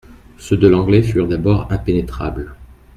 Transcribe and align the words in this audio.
Ceux 0.39 0.57
de 0.57 0.67
l'Anglais 0.67 1.03
furent 1.03 1.27
d'abord 1.27 1.71
impénétrables. 1.71 2.55